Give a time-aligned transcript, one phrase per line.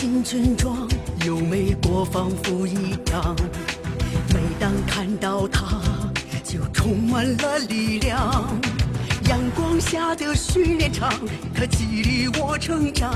[0.00, 0.88] 新军装，
[1.26, 3.34] 优美国防服仪仗。
[4.32, 5.66] 每当看到他，
[6.44, 8.46] 就充满了力量。
[9.28, 11.12] 阳光下的训练场，
[11.52, 13.12] 它激励我成长。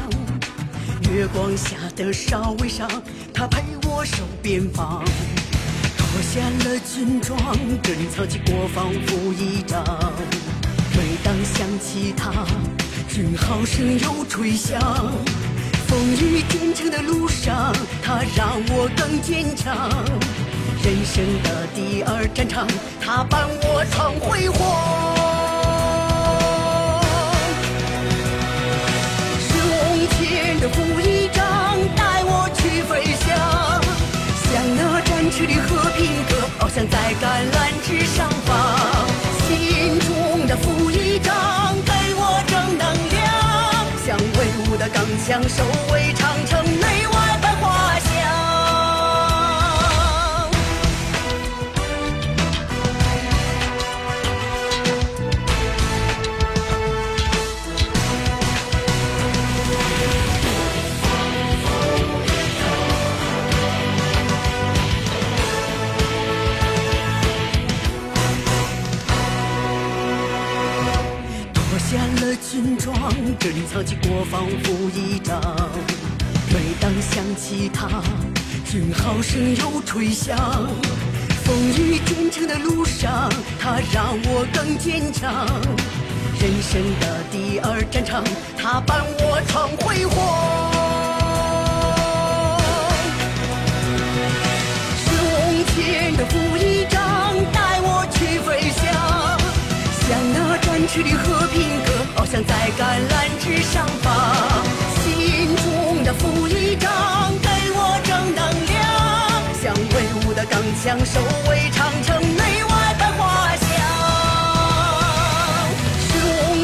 [1.12, 2.90] 月光下的哨位上，
[3.32, 5.04] 他陪我守边防。
[5.96, 7.38] 脱下了军装，
[7.80, 9.84] 珍藏起国防服仪仗。
[10.96, 12.44] 每当想起他，
[13.08, 14.80] 军号声又吹响。
[15.92, 17.70] 风雨兼程的路上，
[18.02, 19.90] 他让我更坚强。
[20.82, 22.66] 人生的第二战场，
[22.98, 24.56] 他伴我闯辉煌。
[29.46, 29.52] 胸
[30.16, 31.44] 前的副一章
[31.94, 33.28] 带我去飞翔，
[34.48, 36.30] 像那展翅的和平鸽，
[36.60, 37.61] 翱翔在橄榄
[45.32, 45.91] 相，守。
[72.32, 72.94] 下了军装，
[73.38, 75.38] 珍藏起国防服仪仗。
[76.48, 78.02] 每当想起他，
[78.64, 80.36] 军号声又吹响。
[81.44, 83.28] 风雨兼程的路上，
[83.60, 85.46] 他让我更坚强。
[86.40, 88.24] 人生的第二战场，
[88.56, 90.14] 他伴我闯辉煌。
[95.04, 95.06] 胸
[95.74, 97.00] 前的副一章
[97.52, 98.82] 带我去飞翔，
[100.00, 101.91] 像那展翅的和平鸽
[102.32, 104.10] 鸽，翱翔在橄榄枝上方。
[105.04, 106.90] 心中的副一章
[107.42, 108.80] 给我正能量，
[109.62, 109.94] 像威
[110.26, 111.20] 武的钢枪，守
[111.50, 113.68] 卫长城，内外百花香。
[116.08, 116.10] 胸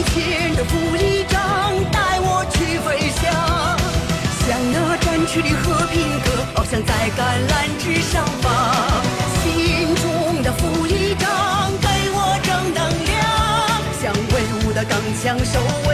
[0.06, 1.37] 前的副一章
[1.93, 3.31] 带我去飞翔，
[4.47, 6.27] 像那展翅的和平鸽，
[6.62, 8.47] 翱翔在橄榄枝上方。
[9.43, 9.88] 心
[15.21, 15.88] 享受，